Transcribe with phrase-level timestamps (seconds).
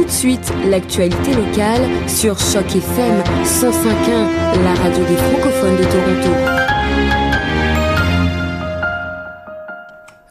[0.00, 6.59] tout de suite l'actualité locale sur Choc FM 105.1, la radio des francophones de Toronto.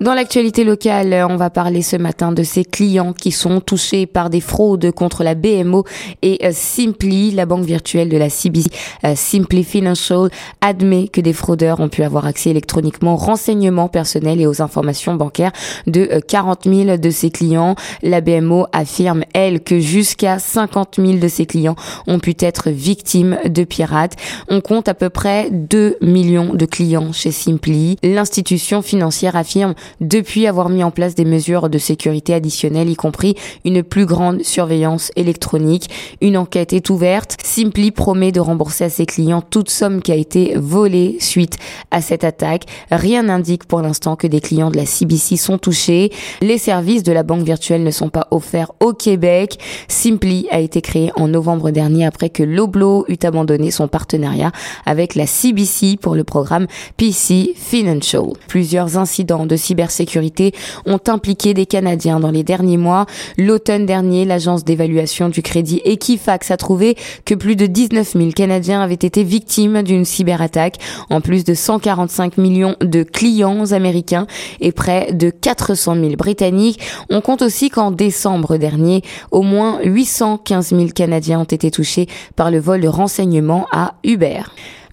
[0.00, 4.30] Dans l'actualité locale, on va parler ce matin de ces clients qui sont touchés par
[4.30, 5.82] des fraudes contre la BMO
[6.22, 8.70] et euh, Simply, la banque virtuelle de la CBC.
[9.02, 10.30] Euh, Simply Financial
[10.60, 15.16] admet que des fraudeurs ont pu avoir accès électroniquement aux renseignements personnels et aux informations
[15.16, 15.50] bancaires
[15.88, 17.74] de 40 euh, 000 de ses clients.
[18.04, 21.76] La BMO affirme, elle, que jusqu'à 50 000 de ses clients
[22.06, 24.14] ont pu être victimes de pirates.
[24.48, 27.96] On compte à peu près 2 millions de clients chez Simply.
[28.04, 33.34] L'institution financière affirme depuis avoir mis en place des mesures de sécurité additionnelles, y compris
[33.64, 35.90] une plus grande surveillance électronique.
[36.20, 37.36] Une enquête est ouverte.
[37.42, 41.56] Simply promet de rembourser à ses clients toute somme qui a été volée suite
[41.90, 42.64] à cette attaque.
[42.90, 46.10] Rien n'indique pour l'instant que des clients de la CBC sont touchés.
[46.40, 49.58] Les services de la banque virtuelle ne sont pas offerts au Québec.
[49.88, 54.52] Simply a été créé en novembre dernier après que Loblo eut abandonné son partenariat
[54.86, 58.24] avec la CBC pour le programme PC Financial.
[58.48, 60.52] Plusieurs incidents de cyber cybersécurité
[60.86, 63.06] ont impliqué des Canadiens dans les derniers mois.
[63.36, 68.80] L'automne dernier, l'agence d'évaluation du crédit Equifax a trouvé que plus de 19 000 Canadiens
[68.80, 70.78] avaient été victimes d'une cyberattaque,
[71.10, 74.26] en plus de 145 millions de clients américains
[74.60, 76.80] et près de 400 000 Britanniques.
[77.08, 82.50] On compte aussi qu'en décembre dernier, au moins 815 000 Canadiens ont été touchés par
[82.50, 84.42] le vol de renseignements à Uber.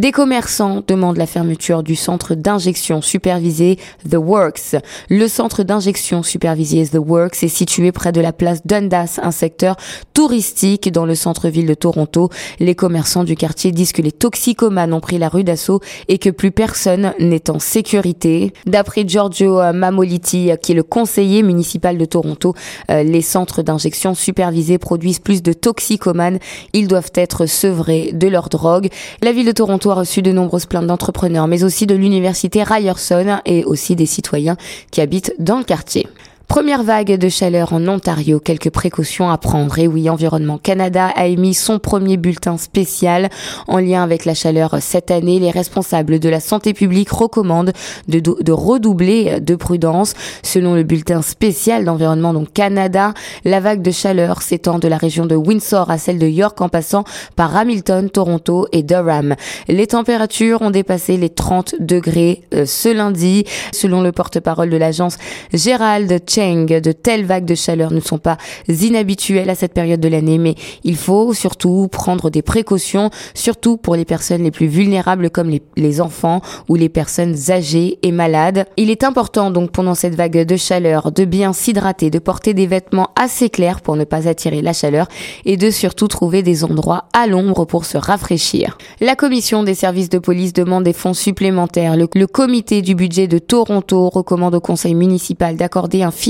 [0.00, 4.76] Des commerçants demandent la fermeture du centre d'injection supervisé The Works.
[5.10, 9.76] Le centre d'injection supervisé The Works est situé près de la place Dundas, un secteur
[10.14, 12.30] touristique dans le centre-ville de Toronto.
[12.60, 16.30] Les commerçants du quartier disent que les toxicomanes ont pris la rue d'assaut et que
[16.30, 18.54] plus personne n'est en sécurité.
[18.64, 22.54] D'après Giorgio Mamoliti, qui est le conseiller municipal de Toronto,
[22.90, 26.38] euh, les centres d'injection supervisés produisent plus de toxicomanes.
[26.72, 28.88] Ils doivent être sevrés de leur drogue.
[29.22, 33.64] La ville de Toronto reçu de nombreuses plaintes d'entrepreneurs, mais aussi de l'université Ryerson et
[33.64, 34.56] aussi des citoyens
[34.90, 36.06] qui habitent dans le quartier.
[36.50, 39.78] Première vague de chaleur en Ontario, quelques précautions à prendre.
[39.78, 43.28] Et oui, Environnement Canada a émis son premier bulletin spécial
[43.68, 45.38] en lien avec la chaleur cette année.
[45.38, 47.72] Les responsables de la santé publique recommandent
[48.08, 50.14] de, redoubler de prudence.
[50.42, 55.26] Selon le bulletin spécial d'Environnement donc Canada, la vague de chaleur s'étend de la région
[55.26, 57.04] de Windsor à celle de York en passant
[57.36, 59.36] par Hamilton, Toronto et Durham.
[59.68, 63.44] Les températures ont dépassé les 30 degrés euh, ce lundi.
[63.70, 65.16] Selon le porte-parole de l'agence
[65.54, 70.38] Gérald de telles vagues de chaleur ne sont pas inhabituelles à cette période de l'année,
[70.38, 75.50] mais il faut surtout prendre des précautions, surtout pour les personnes les plus vulnérables comme
[75.76, 78.64] les, enfants ou les personnes âgées et malades.
[78.78, 82.66] Il est important donc pendant cette vague de chaleur de bien s'hydrater, de porter des
[82.66, 85.08] vêtements assez clairs pour ne pas attirer la chaleur
[85.44, 88.78] et de surtout trouver des endroits à l'ombre pour se rafraîchir.
[89.00, 91.96] La commission des services de police demande des fonds supplémentaires.
[91.96, 96.29] Le, le comité du budget de Toronto recommande au conseil municipal d'accorder un financement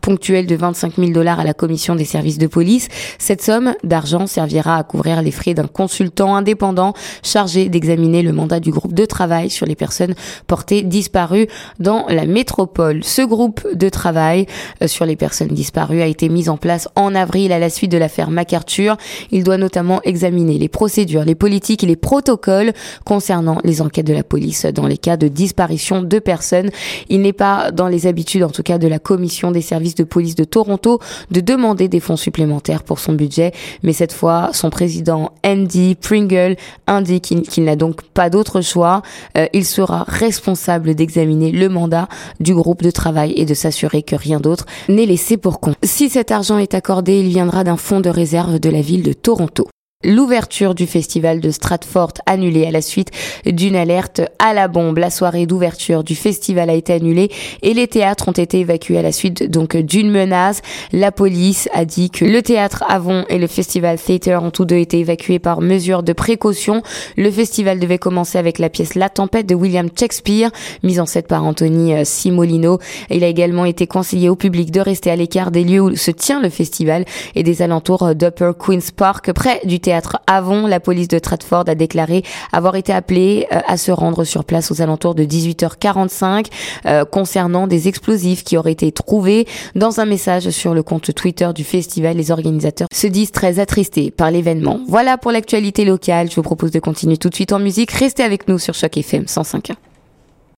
[0.00, 2.88] ponctuel de 25 000 dollars à la commission des services de police.
[3.18, 8.60] Cette somme d'argent servira à couvrir les frais d'un consultant indépendant chargé d'examiner le mandat
[8.60, 10.14] du groupe de travail sur les personnes
[10.46, 11.46] portées disparues
[11.78, 13.04] dans la métropole.
[13.04, 14.46] Ce groupe de travail
[14.82, 17.92] euh, sur les personnes disparues a été mis en place en avril à la suite
[17.92, 18.96] de l'affaire MacArthur.
[19.30, 22.72] Il doit notamment examiner les procédures, les politiques et les protocoles
[23.04, 26.70] concernant les enquêtes de la police dans les cas de disparition de personnes.
[27.08, 30.04] Il n'est pas dans les habitudes, en tout cas, de la commission des services de
[30.04, 30.98] police de Toronto
[31.30, 33.52] de demander des fonds supplémentaires pour son budget,
[33.82, 36.56] mais cette fois, son président Andy Pringle
[36.86, 39.02] indique qu'il n'a donc pas d'autre choix.
[39.36, 42.08] Euh, il sera responsable d'examiner le mandat
[42.40, 45.76] du groupe de travail et de s'assurer que rien d'autre n'est laissé pour compte.
[45.82, 49.12] Si cet argent est accordé, il viendra d'un fonds de réserve de la ville de
[49.12, 49.68] Toronto.
[50.04, 53.12] L'ouverture du festival de Stratford annulée à la suite
[53.46, 54.98] d'une alerte à la bombe.
[54.98, 57.30] La soirée d'ouverture du festival a été annulée
[57.62, 60.60] et les théâtres ont été évacués à la suite donc d'une menace.
[60.90, 64.78] La police a dit que le théâtre Avon et le festival Theater ont tous deux
[64.78, 66.82] été évacués par mesure de précaution.
[67.16, 70.50] Le festival devait commencer avec la pièce La Tempête de William Shakespeare,
[70.82, 72.80] mise en scène par Anthony euh, Simolino.
[73.08, 76.10] Il a également été conseillé au public de rester à l'écart des lieux où se
[76.10, 77.04] tient le festival
[77.36, 79.91] et des alentours d'Upper Queen's Park, près du théâtre
[80.26, 82.22] Avon, la police de Stratford a déclaré
[82.52, 86.46] avoir été appelée euh, à se rendre sur place aux alentours de 18h45
[86.86, 89.46] euh, concernant des explosifs qui auraient été trouvés.
[89.74, 94.10] Dans un message sur le compte Twitter du festival, les organisateurs se disent très attristés
[94.10, 94.80] par l'événement.
[94.88, 96.30] Voilà pour l'actualité locale.
[96.30, 97.92] Je vous propose de continuer tout de suite en musique.
[97.92, 99.91] Restez avec nous sur Choc FM 105.1.